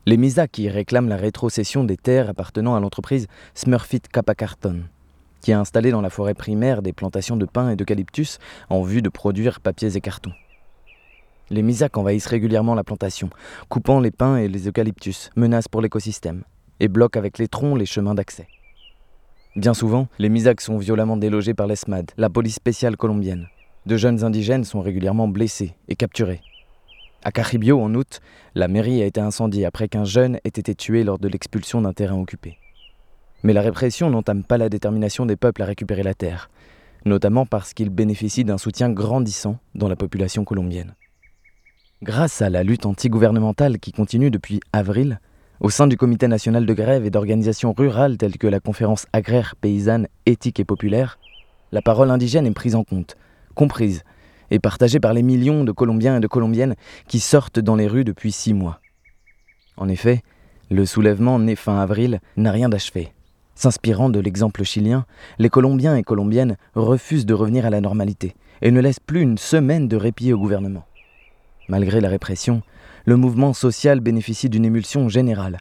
Les 0.05 0.17
Misa 0.17 0.47
qui 0.47 0.69
réclament 0.69 1.09
la 1.09 1.17
rétrocession 1.17 1.83
des 1.83 1.97
terres 1.97 2.29
appartenant 2.29 2.75
à 2.75 2.79
l'entreprise 2.79 3.27
Smurfit 3.53 4.01
Capacarton, 4.11 4.83
qui 5.47 5.53
a 5.53 5.59
installé 5.61 5.91
dans 5.91 6.01
la 6.01 6.09
forêt 6.09 6.33
primaire 6.33 6.81
des 6.81 6.91
plantations 6.91 7.37
de 7.37 7.45
pins 7.45 7.69
et 7.69 7.77
d'eucalyptus 7.77 8.37
en 8.69 8.81
vue 8.81 9.01
de 9.01 9.07
produire 9.07 9.61
papiers 9.61 9.95
et 9.95 10.01
cartons. 10.01 10.33
Les 11.49 11.61
Misak 11.61 11.95
envahissent 11.95 12.25
régulièrement 12.25 12.75
la 12.75 12.83
plantation, 12.83 13.29
coupant 13.69 14.01
les 14.01 14.11
pins 14.11 14.35
et 14.35 14.49
les 14.49 14.67
eucalyptus, 14.67 15.29
menaces 15.37 15.69
pour 15.69 15.79
l'écosystème, 15.79 16.43
et 16.81 16.89
bloquent 16.89 17.17
avec 17.17 17.37
les 17.37 17.47
troncs 17.47 17.79
les 17.79 17.85
chemins 17.85 18.13
d'accès. 18.13 18.49
Bien 19.55 19.73
souvent, 19.73 20.09
les 20.19 20.27
Misak 20.27 20.59
sont 20.59 20.77
violemment 20.79 21.15
délogés 21.15 21.53
par 21.53 21.67
l'ESMAD, 21.67 22.11
la 22.17 22.29
police 22.29 22.55
spéciale 22.55 22.97
colombienne. 22.97 23.47
De 23.85 23.95
jeunes 23.95 24.25
indigènes 24.25 24.65
sont 24.65 24.81
régulièrement 24.81 25.29
blessés 25.29 25.77
et 25.87 25.95
capturés. 25.95 26.41
À 27.23 27.31
Caribio, 27.31 27.79
en 27.79 27.95
août, 27.95 28.19
la 28.53 28.67
mairie 28.67 29.01
a 29.01 29.05
été 29.05 29.21
incendiée 29.21 29.63
après 29.63 29.87
qu'un 29.87 30.03
jeune 30.03 30.41
ait 30.43 30.49
été 30.49 30.75
tué 30.75 31.05
lors 31.05 31.19
de 31.19 31.29
l'expulsion 31.29 31.81
d'un 31.81 31.93
terrain 31.93 32.19
occupé. 32.19 32.57
Mais 33.43 33.53
la 33.53 33.61
répression 33.61 34.09
n'entame 34.09 34.43
pas 34.43 34.57
la 34.57 34.69
détermination 34.69 35.25
des 35.25 35.35
peuples 35.35 35.61
à 35.61 35.65
récupérer 35.65 36.03
la 36.03 36.13
terre, 36.13 36.49
notamment 37.05 37.45
parce 37.45 37.73
qu'ils 37.73 37.89
bénéficient 37.89 38.45
d'un 38.45 38.57
soutien 38.57 38.89
grandissant 38.89 39.59
dans 39.75 39.87
la 39.87 39.95
population 39.95 40.43
colombienne. 40.43 40.95
Grâce 42.03 42.41
à 42.41 42.49
la 42.49 42.63
lutte 42.63 42.85
antigouvernementale 42.85 43.79
qui 43.79 43.91
continue 43.91 44.29
depuis 44.29 44.59
avril, 44.73 45.19
au 45.59 45.69
sein 45.69 45.87
du 45.87 45.97
Comité 45.97 46.27
national 46.27 46.65
de 46.65 46.73
grève 46.73 47.05
et 47.05 47.09
d'organisations 47.09 47.73
rurales 47.73 48.17
telles 48.17 48.37
que 48.37 48.47
la 48.47 48.59
conférence 48.59 49.07
agraire, 49.13 49.55
paysanne, 49.59 50.07
éthique 50.25 50.59
et 50.59 50.65
populaire, 50.65 51.17
la 51.71 51.81
parole 51.81 52.11
indigène 52.11 52.45
est 52.45 52.51
prise 52.51 52.75
en 52.75 52.83
compte, 52.83 53.17
comprise 53.55 54.03
et 54.51 54.59
partagée 54.59 54.99
par 54.99 55.13
les 55.13 55.23
millions 55.23 55.63
de 55.63 55.71
Colombiens 55.71 56.17
et 56.17 56.19
de 56.19 56.27
Colombiennes 56.27 56.75
qui 57.07 57.19
sortent 57.19 57.59
dans 57.59 57.75
les 57.75 57.87
rues 57.87 58.05
depuis 58.05 58.31
six 58.31 58.53
mois. 58.53 58.79
En 59.75 59.89
effet, 59.89 60.21
le 60.69 60.85
soulèvement 60.85 61.39
né 61.39 61.55
fin 61.55 61.79
avril 61.79 62.19
n'a 62.35 62.51
rien 62.51 62.69
d'achevé. 62.69 63.11
S'inspirant 63.57 64.11
de 64.11 64.19
l'exemple 64.19 64.63
chilien, 64.63 65.07
les 65.39 65.49
Colombiens 65.49 65.95
et 65.95 66.03
Colombiennes 66.03 66.57
refusent 66.75 67.25
de 67.25 67.33
revenir 67.33 67.65
à 67.65 67.71
la 67.71 67.81
normalité 67.81 68.35
et 68.61 68.69
ne 68.69 68.79
laissent 68.79 68.99
plus 68.99 69.21
une 69.21 69.39
semaine 69.39 69.87
de 69.87 69.97
répit 69.97 70.31
au 70.31 70.37
gouvernement. 70.37 70.85
Malgré 71.67 71.99
la 71.99 72.07
répression, 72.07 72.61
le 73.05 73.17
mouvement 73.17 73.53
social 73.53 73.99
bénéficie 73.99 74.47
d'une 74.47 74.63
émulsion 74.63 75.09
générale, 75.09 75.57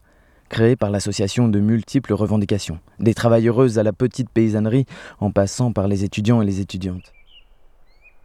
créée 0.50 0.76
par 0.76 0.90
l'association 0.90 1.48
de 1.48 1.58
multiples 1.58 2.12
revendications, 2.12 2.80
des 2.98 3.14
travailleuses 3.14 3.78
à 3.78 3.82
la 3.82 3.94
petite 3.94 4.28
paysannerie 4.28 4.84
en 5.18 5.30
passant 5.30 5.72
par 5.72 5.88
les 5.88 6.04
étudiants 6.04 6.42
et 6.42 6.46
les 6.46 6.60
étudiantes. 6.60 7.14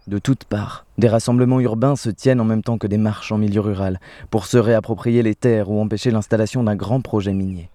De 0.06 0.20
toutes 0.20 0.44
parts, 0.44 0.86
des 0.98 1.08
rassemblements 1.08 1.62
urbains 1.62 1.96
se 1.96 2.10
tiennent 2.10 2.42
en 2.42 2.46
même 2.46 2.62
temps 2.62 2.78
que 2.78 2.88
des 2.88 2.98
marches 2.98 3.32
en 3.32 3.38
milieu 3.38 3.62
rural 3.62 4.02
pour 4.32 4.48
se 4.48 4.58
réapproprier 4.58 5.24
les 5.24 5.34
terres 5.34 5.72
ou 5.72 5.80
empêcher 5.80 6.12
l'installation 6.12 6.62
d'un 6.62 6.76
grand 6.76 7.00
projet 7.00 7.32
minier. 7.32 7.70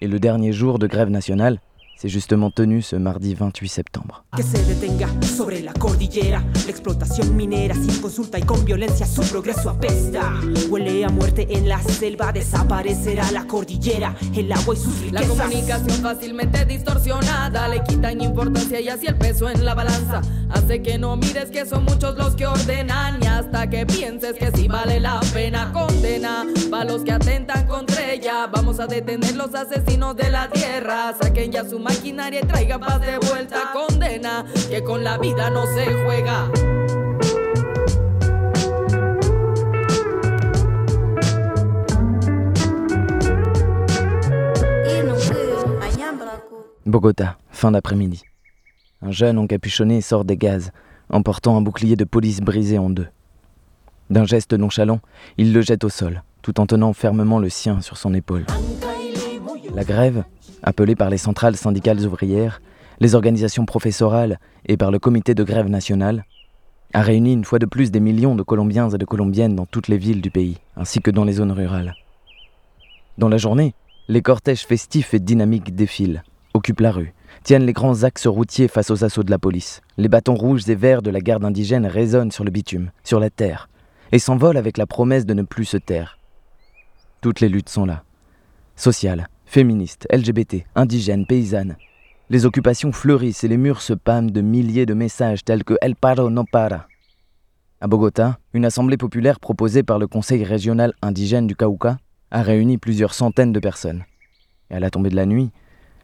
Et 0.00 0.06
le 0.06 0.20
dernier 0.20 0.52
jour 0.52 0.78
de 0.78 0.86
grève 0.86 1.10
nationale 1.10 1.60
s'est 1.98 2.08
justement 2.08 2.52
tenu 2.52 2.80
ce 2.80 2.94
mardi 2.94 3.34
28 3.34 3.68
septembre. 3.68 4.24
Que 4.36 4.42
se 4.44 4.62
detenga 4.66 5.08
sobre 5.36 5.60
la 5.60 5.72
cordillera. 5.72 6.44
La 6.64 6.70
explotación 6.70 7.34
minera 7.34 7.74
sin 7.74 8.00
consulta 8.00 8.38
y 8.38 8.42
con 8.42 8.64
violencia 8.64 9.04
su 9.04 9.22
progreso 9.22 9.70
apesta. 9.70 10.34
Huele 10.70 11.04
a 11.04 11.08
muerte 11.08 11.48
en 11.50 11.68
la 11.68 11.82
selva, 11.82 12.32
desaparecerá 12.32 13.32
la 13.32 13.46
cordillera, 13.48 14.14
el 14.36 14.52
agua 14.52 14.74
y 14.74 14.78
sus 14.78 15.12
La 15.12 15.22
riquezas. 15.22 15.46
comunicación 15.46 16.00
fácilmente 16.00 16.64
distorsionada 16.66 17.66
le 17.66 17.82
quitan 17.82 18.20
importancia 18.20 18.80
y 18.80 18.88
así 18.88 19.06
el 19.06 19.16
peso 19.16 19.50
en 19.50 19.64
la 19.64 19.74
balanza 19.74 20.20
hace 20.50 20.82
que 20.82 20.98
no 20.98 21.16
mires 21.16 21.50
que 21.50 21.66
son 21.66 21.84
muchos 21.84 22.16
los 22.16 22.36
que 22.36 22.46
ordenan 22.46 23.18
y 23.22 23.26
hasta 23.26 23.68
que 23.68 23.84
pienses 23.84 24.34
que 24.34 24.52
sí 24.52 24.68
vale 24.68 25.00
la 25.00 25.18
pena 25.32 25.72
condena 25.72 26.46
para 26.70 26.84
los 26.84 27.02
que 27.02 27.12
atentan 27.12 27.66
contra 27.66 28.12
ella. 28.12 28.46
Vamos 28.46 28.78
a 28.78 28.86
detener 28.86 29.34
los 29.34 29.52
asesinos 29.54 30.14
de 30.16 30.30
la 30.30 30.48
tierra, 30.48 31.14
saquen 31.20 31.50
ya 31.50 31.68
su 31.68 31.78
maquinaria 31.88 32.42
paz 32.78 33.00
de 33.00 33.18
vuelta. 33.26 33.72
Condena 33.72 34.44
que 34.70 34.82
con 34.82 35.02
la 35.02 35.18
vida 35.18 35.50
no 35.50 35.66
se 35.66 35.84
juega. 36.02 36.50
Bogota, 46.84 47.38
fin 47.50 47.70
d'après-midi. 47.70 48.22
Un 49.02 49.10
jeune 49.10 49.38
encapuchonné 49.38 50.00
sort 50.00 50.24
des 50.24 50.38
gaz, 50.38 50.72
emportant 51.10 51.56
un 51.56 51.60
bouclier 51.60 51.96
de 51.96 52.04
police 52.04 52.40
brisé 52.40 52.78
en 52.78 52.88
deux. 52.88 53.08
D'un 54.08 54.24
geste 54.24 54.54
nonchalant, 54.54 55.00
il 55.36 55.52
le 55.52 55.60
jette 55.60 55.84
au 55.84 55.90
sol, 55.90 56.22
tout 56.40 56.60
en 56.60 56.66
tenant 56.66 56.94
fermement 56.94 57.38
le 57.38 57.50
sien 57.50 57.82
sur 57.82 57.98
son 57.98 58.14
épaule. 58.14 58.46
La 59.74 59.84
grève, 59.84 60.24
appelée 60.62 60.94
par 60.94 61.10
les 61.10 61.18
centrales 61.18 61.56
syndicales 61.56 62.04
ouvrières, 62.06 62.60
les 63.00 63.14
organisations 63.14 63.64
professorales 63.64 64.38
et 64.66 64.76
par 64.76 64.90
le 64.90 64.98
comité 64.98 65.34
de 65.34 65.44
grève 65.44 65.68
nationale, 65.68 66.24
a 66.94 67.02
réuni 67.02 67.32
une 67.32 67.44
fois 67.44 67.58
de 67.58 67.66
plus 67.66 67.90
des 67.90 68.00
millions 68.00 68.34
de 68.34 68.42
Colombiens 68.42 68.90
et 68.90 68.98
de 68.98 69.04
Colombiennes 69.04 69.54
dans 69.54 69.66
toutes 69.66 69.88
les 69.88 69.98
villes 69.98 70.22
du 70.22 70.30
pays, 70.30 70.56
ainsi 70.76 71.00
que 71.00 71.10
dans 71.10 71.24
les 71.24 71.34
zones 71.34 71.52
rurales. 71.52 71.94
Dans 73.18 73.28
la 73.28 73.36
journée, 73.36 73.74
les 74.08 74.22
cortèges 74.22 74.64
festifs 74.64 75.12
et 75.12 75.18
dynamiques 75.18 75.74
défilent, 75.74 76.22
occupent 76.54 76.80
la 76.80 76.92
rue, 76.92 77.14
tiennent 77.42 77.66
les 77.66 77.72
grands 77.72 78.04
axes 78.04 78.26
routiers 78.26 78.68
face 78.68 78.90
aux 78.90 79.04
assauts 79.04 79.22
de 79.22 79.30
la 79.30 79.38
police. 79.38 79.82
Les 79.96 80.08
bâtons 80.08 80.34
rouges 80.34 80.68
et 80.68 80.74
verts 80.74 81.02
de 81.02 81.10
la 81.10 81.20
garde 81.20 81.44
indigène 81.44 81.86
résonnent 81.86 82.30
sur 82.30 82.44
le 82.44 82.50
bitume, 82.50 82.90
sur 83.04 83.20
la 83.20 83.30
terre, 83.30 83.68
et 84.12 84.18
s'envolent 84.18 84.56
avec 84.56 84.78
la 84.78 84.86
promesse 84.86 85.26
de 85.26 85.34
ne 85.34 85.42
plus 85.42 85.66
se 85.66 85.76
taire. 85.76 86.18
Toutes 87.20 87.40
les 87.40 87.48
luttes 87.48 87.68
sont 87.68 87.84
là. 87.84 88.04
Sociales, 88.76 89.28
féministes, 89.48 90.06
LGBT, 90.12 90.66
indigènes, 90.74 91.24
paysannes. 91.24 91.76
Les 92.28 92.44
occupations 92.44 92.92
fleurissent 92.92 93.44
et 93.44 93.48
les 93.48 93.56
murs 93.56 93.80
se 93.80 93.94
pâment 93.94 94.30
de 94.30 94.42
milliers 94.42 94.84
de 94.84 94.92
messages 94.92 95.42
tels 95.42 95.64
que 95.64 95.74
El 95.80 95.96
paro 95.96 96.28
no 96.28 96.44
para. 96.44 96.86
À 97.80 97.86
Bogota, 97.86 98.38
une 98.52 98.66
assemblée 98.66 98.98
populaire 98.98 99.40
proposée 99.40 99.82
par 99.82 99.98
le 99.98 100.06
Conseil 100.06 100.44
régional 100.44 100.92
indigène 101.00 101.46
du 101.46 101.56
Cauca 101.56 101.96
a 102.30 102.42
réuni 102.42 102.76
plusieurs 102.76 103.14
centaines 103.14 103.54
de 103.54 103.58
personnes. 103.58 104.04
Et 104.70 104.74
à 104.74 104.80
la 104.80 104.90
tombée 104.90 105.08
de 105.08 105.16
la 105.16 105.24
nuit, 105.24 105.50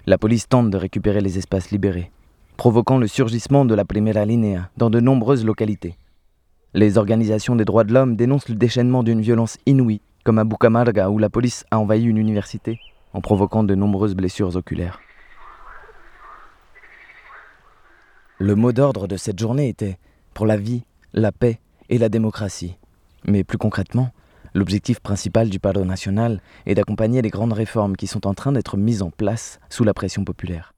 la 0.06 0.16
police 0.16 0.48
tente 0.48 0.70
de 0.70 0.78
récupérer 0.78 1.20
les 1.20 1.36
espaces 1.36 1.70
libérés, 1.70 2.10
provoquant 2.56 2.96
le 2.96 3.08
surgissement 3.08 3.66
de 3.66 3.74
la 3.74 3.84
Primera 3.84 4.24
Linea 4.24 4.70
dans 4.78 4.88
de 4.88 5.00
nombreuses 5.00 5.44
localités. 5.44 5.98
Les 6.72 6.96
organisations 6.96 7.56
des 7.56 7.66
droits 7.66 7.84
de 7.84 7.92
l'homme 7.92 8.16
dénoncent 8.16 8.48
le 8.48 8.54
déchaînement 8.54 9.02
d'une 9.02 9.20
violence 9.20 9.58
inouïe, 9.66 10.00
comme 10.24 10.38
à 10.38 10.44
Bucamarga 10.44 11.10
où 11.10 11.18
la 11.18 11.28
police 11.28 11.66
a 11.70 11.78
envahi 11.78 12.04
une 12.04 12.16
université 12.16 12.80
en 13.14 13.20
provoquant 13.20 13.64
de 13.64 13.74
nombreuses 13.74 14.14
blessures 14.14 14.56
oculaires. 14.56 15.00
Le 18.38 18.54
mot 18.54 18.72
d'ordre 18.72 19.08
de 19.08 19.16
cette 19.16 19.38
journée 19.38 19.68
était 19.68 19.98
pour 20.34 20.44
la 20.44 20.58
vie, 20.58 20.84
la 21.14 21.32
paix 21.32 21.60
et 21.88 21.96
la 21.96 22.10
démocratie. 22.10 22.76
Mais 23.24 23.44
plus 23.44 23.58
concrètement, 23.58 24.10
L'objectif 24.56 25.00
principal 25.00 25.50
du 25.50 25.58
Paro 25.58 25.84
national 25.84 26.40
est 26.64 26.76
d'accompagner 26.76 27.22
les 27.22 27.30
grandes 27.30 27.52
réformes 27.52 27.96
qui 27.96 28.06
sont 28.06 28.24
en 28.24 28.34
train 28.34 28.52
d'être 28.52 28.76
mises 28.76 29.02
en 29.02 29.10
place 29.10 29.58
sous 29.68 29.82
la 29.82 29.92
pression 29.92 30.24
populaire. 30.24 30.74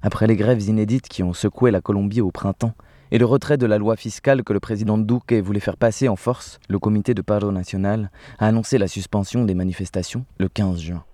Après 0.00 0.26
les 0.26 0.36
grèves 0.36 0.62
inédites 0.62 1.08
qui 1.08 1.22
ont 1.22 1.34
secoué 1.34 1.70
la 1.70 1.82
Colombie 1.82 2.22
au 2.22 2.30
printemps 2.30 2.72
et 3.10 3.18
le 3.18 3.24
retrait 3.24 3.58
de 3.58 3.66
la 3.66 3.78
loi 3.78 3.96
fiscale 3.96 4.42
que 4.42 4.52
le 4.52 4.60
président 4.60 4.98
Duque 4.98 5.32
voulait 5.32 5.60
faire 5.60 5.76
passer 5.76 6.08
en 6.08 6.16
force, 6.16 6.58
le 6.68 6.78
comité 6.78 7.14
de 7.14 7.22
Paro 7.22 7.52
national 7.52 8.10
a 8.38 8.46
annoncé 8.46 8.78
la 8.78 8.88
suspension 8.88 9.44
des 9.44 9.54
manifestations 9.54 10.24
le 10.38 10.48
15 10.48 10.80
juin. 10.80 11.04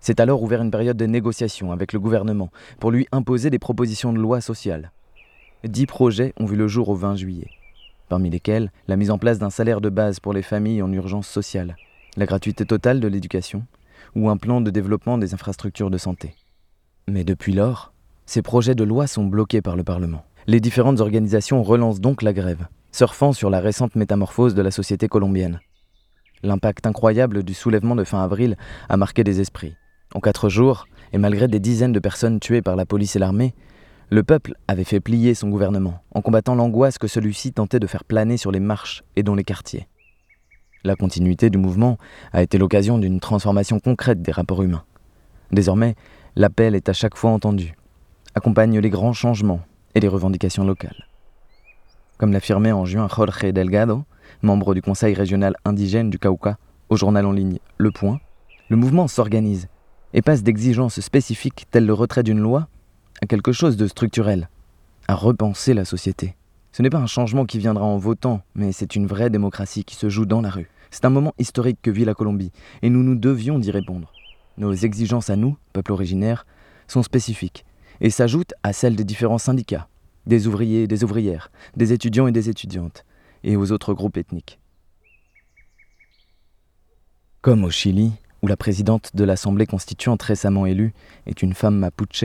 C'est 0.00 0.20
alors 0.20 0.42
ouvert 0.42 0.62
une 0.62 0.70
période 0.70 0.96
de 0.96 1.06
négociation 1.06 1.72
avec 1.72 1.92
le 1.92 2.00
gouvernement 2.00 2.50
pour 2.78 2.90
lui 2.90 3.06
imposer 3.12 3.50
des 3.50 3.58
propositions 3.58 4.12
de 4.12 4.18
loi 4.18 4.40
sociales. 4.40 4.92
Dix 5.64 5.86
projets 5.86 6.34
ont 6.38 6.44
vu 6.44 6.56
le 6.56 6.68
jour 6.68 6.88
au 6.90 6.94
20 6.94 7.16
juillet 7.16 7.48
parmi 8.08 8.30
lesquels 8.30 8.70
la 8.88 8.96
mise 8.96 9.10
en 9.10 9.18
place 9.18 9.38
d'un 9.38 9.50
salaire 9.50 9.80
de 9.80 9.88
base 9.88 10.20
pour 10.20 10.32
les 10.32 10.42
familles 10.42 10.82
en 10.82 10.92
urgence 10.92 11.26
sociale, 11.26 11.76
la 12.16 12.26
gratuité 12.26 12.64
totale 12.64 13.00
de 13.00 13.08
l'éducation 13.08 13.64
ou 14.14 14.28
un 14.28 14.36
plan 14.36 14.60
de 14.60 14.70
développement 14.70 15.18
des 15.18 15.34
infrastructures 15.34 15.90
de 15.90 15.98
santé. 15.98 16.36
Mais 17.08 17.24
depuis 17.24 17.52
lors, 17.52 17.92
ces 18.26 18.42
projets 18.42 18.74
de 18.74 18.84
loi 18.84 19.06
sont 19.06 19.24
bloqués 19.24 19.62
par 19.62 19.76
le 19.76 19.84
Parlement. 19.84 20.24
Les 20.46 20.60
différentes 20.60 21.00
organisations 21.00 21.62
relancent 21.62 22.00
donc 22.00 22.20
la 22.20 22.34
grève, 22.34 22.66
surfant 22.92 23.32
sur 23.32 23.48
la 23.48 23.60
récente 23.60 23.96
métamorphose 23.96 24.54
de 24.54 24.60
la 24.60 24.70
société 24.70 25.08
colombienne. 25.08 25.60
L'impact 26.42 26.86
incroyable 26.86 27.42
du 27.44 27.54
soulèvement 27.54 27.96
de 27.96 28.04
fin 28.04 28.22
avril 28.22 28.58
a 28.90 28.98
marqué 28.98 29.24
des 29.24 29.40
esprits. 29.40 29.74
En 30.14 30.20
quatre 30.20 30.50
jours, 30.50 30.86
et 31.14 31.18
malgré 31.18 31.48
des 31.48 31.60
dizaines 31.60 31.92
de 31.92 31.98
personnes 31.98 32.40
tuées 32.40 32.60
par 32.60 32.76
la 32.76 32.84
police 32.84 33.16
et 33.16 33.18
l'armée, 33.18 33.54
le 34.10 34.22
peuple 34.22 34.52
avait 34.68 34.84
fait 34.84 35.00
plier 35.00 35.32
son 35.32 35.48
gouvernement 35.48 36.02
en 36.14 36.20
combattant 36.20 36.54
l'angoisse 36.54 36.98
que 36.98 37.08
celui-ci 37.08 37.52
tentait 37.52 37.80
de 37.80 37.86
faire 37.86 38.04
planer 38.04 38.36
sur 38.36 38.52
les 38.52 38.60
marches 38.60 39.02
et 39.16 39.22
dans 39.22 39.34
les 39.34 39.44
quartiers. 39.44 39.88
La 40.84 40.94
continuité 40.94 41.48
du 41.48 41.56
mouvement 41.56 41.96
a 42.34 42.42
été 42.42 42.58
l'occasion 42.58 42.98
d'une 42.98 43.18
transformation 43.18 43.80
concrète 43.80 44.20
des 44.20 44.32
rapports 44.32 44.62
humains. 44.62 44.84
Désormais, 45.52 45.94
l'appel 46.36 46.74
est 46.74 46.90
à 46.90 46.92
chaque 46.92 47.16
fois 47.16 47.30
entendu, 47.30 47.74
accompagne 48.34 48.78
les 48.78 48.90
grands 48.90 49.14
changements 49.14 49.62
et 49.94 50.00
les 50.00 50.08
revendications 50.08 50.64
locales. 50.64 51.06
Comme 52.18 52.32
l'affirmait 52.32 52.72
en 52.72 52.84
juin 52.84 53.08
Jorge 53.08 53.52
Delgado, 53.52 54.04
membre 54.42 54.74
du 54.74 54.82
Conseil 54.82 55.14
régional 55.14 55.56
indigène 55.64 56.10
du 56.10 56.18
Cauca, 56.18 56.58
au 56.88 56.96
journal 56.96 57.26
en 57.26 57.32
ligne 57.32 57.58
Le 57.78 57.90
Point, 57.90 58.20
le 58.68 58.76
mouvement 58.76 59.08
s'organise 59.08 59.68
et 60.12 60.22
passe 60.22 60.42
d'exigences 60.42 61.00
spécifiques 61.00 61.66
telles 61.70 61.86
le 61.86 61.92
retrait 61.92 62.22
d'une 62.22 62.38
loi 62.38 62.68
à 63.22 63.26
quelque 63.26 63.52
chose 63.52 63.76
de 63.76 63.86
structurel, 63.86 64.48
à 65.08 65.14
repenser 65.14 65.74
la 65.74 65.84
société. 65.84 66.36
Ce 66.72 66.82
n'est 66.82 66.90
pas 66.90 66.98
un 66.98 67.06
changement 67.06 67.44
qui 67.44 67.58
viendra 67.58 67.84
en 67.84 67.98
votant, 67.98 68.42
mais 68.54 68.72
c'est 68.72 68.96
une 68.96 69.06
vraie 69.06 69.30
démocratie 69.30 69.84
qui 69.84 69.96
se 69.96 70.08
joue 70.08 70.26
dans 70.26 70.40
la 70.40 70.50
rue. 70.50 70.70
C'est 70.90 71.04
un 71.04 71.10
moment 71.10 71.34
historique 71.38 71.78
que 71.82 71.90
vit 71.90 72.04
la 72.04 72.14
Colombie, 72.14 72.52
et 72.82 72.90
nous 72.90 73.02
nous 73.02 73.16
devions 73.16 73.58
d'y 73.58 73.70
répondre. 73.70 74.12
Nos 74.56 74.72
exigences 74.72 75.30
à 75.30 75.36
nous, 75.36 75.56
peuple 75.72 75.92
originaire, 75.92 76.46
sont 76.86 77.02
spécifiques, 77.02 77.64
et 78.00 78.10
s'ajoutent 78.10 78.54
à 78.62 78.72
celles 78.72 78.96
des 78.96 79.04
différents 79.04 79.38
syndicats, 79.38 79.88
des 80.26 80.46
ouvriers 80.46 80.84
et 80.84 80.86
des 80.86 81.04
ouvrières, 81.04 81.50
des 81.76 81.92
étudiants 81.92 82.26
et 82.26 82.32
des 82.32 82.48
étudiantes, 82.48 83.04
et 83.42 83.56
aux 83.56 83.72
autres 83.72 83.94
groupes 83.94 84.16
ethniques. 84.16 84.58
Comme 87.40 87.64
au 87.64 87.70
Chili, 87.70 88.12
où 88.42 88.46
la 88.46 88.56
présidente 88.56 89.10
de 89.14 89.24
l'Assemblée 89.24 89.66
constituante 89.66 90.22
récemment 90.22 90.66
élue 90.66 90.94
est 91.26 91.42
une 91.42 91.54
femme 91.54 91.78
mapuche, 91.78 92.24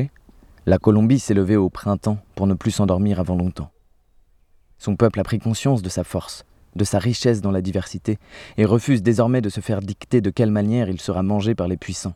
la 0.66 0.78
Colombie 0.78 1.20
s'est 1.20 1.34
levée 1.34 1.56
au 1.56 1.70
printemps 1.70 2.20
pour 2.36 2.48
ne 2.48 2.54
plus 2.54 2.72
s'endormir 2.72 3.20
avant 3.20 3.36
longtemps. 3.36 3.72
Son 4.78 4.96
peuple 4.96 5.20
a 5.20 5.24
pris 5.24 5.40
conscience 5.40 5.82
de 5.82 5.90
sa 5.90 6.04
force, 6.04 6.46
de 6.76 6.84
sa 6.84 7.00
richesse 7.00 7.42
dans 7.42 7.52
la 7.52 7.62
diversité, 7.62 8.18
et 8.58 8.66
refuse 8.66 9.02
désormais 9.02 9.42
de 9.42 9.50
se 9.50 9.62
faire 9.62 9.82
dicter 9.82 10.22
de 10.22 10.30
quelle 10.30 10.52
manière 10.52 10.90
il 10.90 11.02
sera 11.02 11.24
mangé 11.24 11.56
par 11.56 11.68
les 11.68 11.78
puissants. 11.78 12.16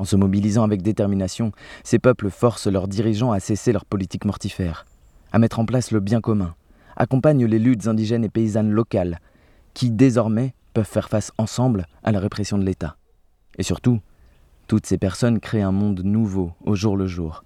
En 0.00 0.04
se 0.04 0.16
mobilisant 0.16 0.62
avec 0.62 0.80
détermination, 0.80 1.52
ces 1.84 1.98
peuples 1.98 2.30
forcent 2.30 2.68
leurs 2.68 2.88
dirigeants 2.88 3.32
à 3.32 3.38
cesser 3.38 3.70
leur 3.70 3.84
politique 3.84 4.24
mortifère, 4.24 4.86
à 5.30 5.38
mettre 5.38 5.58
en 5.58 5.66
place 5.66 5.90
le 5.90 6.00
bien 6.00 6.22
commun, 6.22 6.54
accompagnent 6.96 7.44
les 7.44 7.58
luttes 7.58 7.86
indigènes 7.86 8.24
et 8.24 8.30
paysannes 8.30 8.70
locales, 8.70 9.20
qui 9.74 9.90
désormais 9.90 10.54
peuvent 10.72 10.86
faire 10.86 11.10
face 11.10 11.32
ensemble 11.36 11.86
à 12.02 12.12
la 12.12 12.18
répression 12.18 12.56
de 12.56 12.64
l'État. 12.64 12.96
Et 13.58 13.62
surtout, 13.62 14.00
toutes 14.68 14.86
ces 14.86 14.96
personnes 14.96 15.38
créent 15.38 15.60
un 15.60 15.70
monde 15.70 16.00
nouveau 16.02 16.52
au 16.64 16.74
jour 16.74 16.96
le 16.96 17.06
jour, 17.06 17.44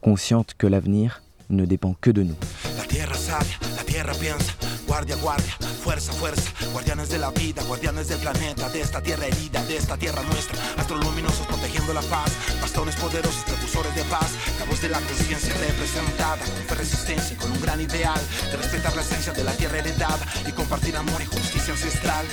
conscientes 0.00 0.54
que 0.56 0.68
l'avenir 0.68 1.22
ne 1.50 1.66
dépend 1.66 1.94
que 2.00 2.10
de 2.10 2.22
nous. 2.22 2.36
La 2.76 2.84
tierra 2.84 3.14
sabia, 3.14 3.58
la 3.76 3.84
tierra 3.84 4.14
piensa, 4.14 4.54
guardia, 4.86 5.16
guardia, 5.16 5.56
fuerza, 5.82 6.12
fuerza, 6.12 6.50
guardianes 6.72 7.08
de 7.08 7.18
la 7.18 7.30
vida, 7.30 7.62
guardianes 7.64 8.08
del 8.08 8.18
planeta, 8.18 8.68
de 8.70 8.80
esta 8.80 9.02
tierra 9.02 9.26
herida, 9.26 9.64
de 9.64 9.76
esta 9.76 9.96
tierra 9.96 10.22
nuestra, 10.22 10.56
astros 10.76 11.04
luminosos 11.04 11.46
protegiendo 11.46 11.92
la 11.92 12.02
paz, 12.02 12.32
bastones 12.60 12.96
poderosos, 12.96 13.44
precursores 13.44 13.94
de 13.94 14.04
paz, 14.04 14.30
la 14.58 14.64
voz 14.66 14.80
de 14.80 14.88
la 14.88 15.00
conciencia 15.00 15.54
representada, 15.54 16.44
con 16.68 16.78
resistencia 16.78 17.34
y 17.34 17.36
con 17.36 17.52
un 17.52 17.60
gran 17.60 17.80
ideal, 17.80 18.20
de 18.50 18.56
respetar 18.56 18.94
la 18.94 19.02
esencia 19.02 19.32
de 19.32 19.44
la 19.44 19.52
tierra 19.52 19.78
heredada 19.78 20.26
y 20.48 20.52
compartir 20.52 20.96
amor 20.96 21.20
y 21.20 21.26
justicia 21.26 21.74
ancestral. 21.74 22.24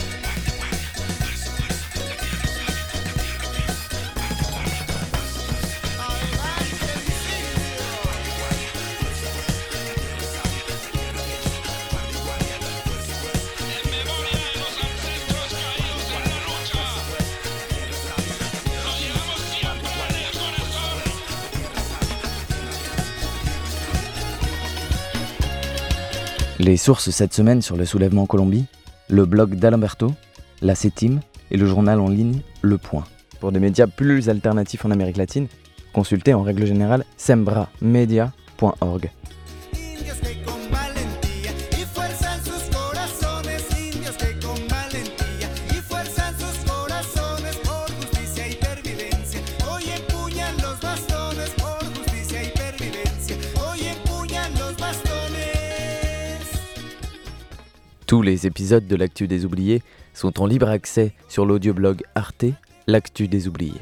Les 26.59 26.75
sources 26.75 27.11
cette 27.11 27.35
semaine 27.35 27.61
sur 27.61 27.77
le 27.77 27.85
soulèvement 27.85 28.23
en 28.23 28.25
Colombie, 28.25 28.65
le 29.09 29.25
blog 29.25 29.55
d'Alamberto, 29.55 30.11
la 30.63 30.73
CETIM 30.73 31.19
et 31.51 31.57
le 31.57 31.67
journal 31.67 31.99
en 31.99 32.09
ligne 32.09 32.41
Le 32.63 32.79
Point. 32.79 33.03
Pour 33.39 33.51
des 33.51 33.59
médias 33.59 33.85
plus 33.85 34.27
alternatifs 34.27 34.83
en 34.83 34.89
Amérique 34.89 35.17
latine, 35.17 35.47
consultez 35.93 36.33
en 36.33 36.41
règle 36.41 36.65
générale 36.65 37.05
sembramedia.org. 37.17 39.11
Tous 58.07 58.21
les 58.21 58.47
épisodes 58.47 58.87
de 58.87 58.95
l'Actu 58.95 59.27
des 59.27 59.43
Oubliés 59.43 59.83
sont 60.13 60.41
en 60.41 60.45
libre 60.45 60.69
accès 60.69 61.11
sur 61.27 61.45
l'audioblog 61.45 62.03
Arte, 62.15 62.45
l'Actu 62.87 63.27
des 63.27 63.49
Oubliés. 63.49 63.81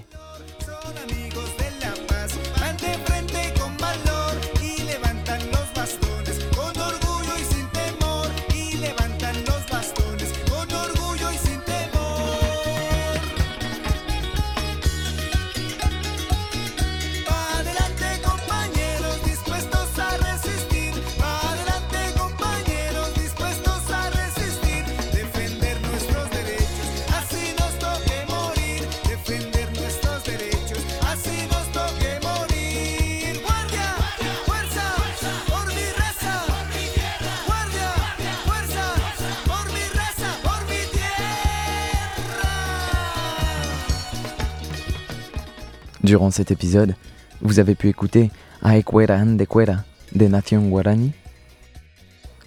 Durant 46.06 46.30
cet 46.30 46.52
épisode, 46.52 46.94
vous 47.42 47.58
avez 47.58 47.74
pu 47.74 47.90
écouter 47.90 48.30
Aequera 48.64 49.16
Andequera 49.16 49.78
des 50.14 50.30
Nations 50.30 50.62
Guarani, 50.70 51.14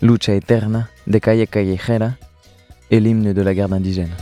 Lucha 0.01 0.33
Eterna 0.33 0.87
de 1.09 1.19
Calle 1.19 1.45
Callejera 1.49 2.13
et 2.93 3.01
l'hymne 3.01 3.33
de 3.33 3.43
la 3.43 3.55
garde 3.55 3.73
indigène. 3.73 4.13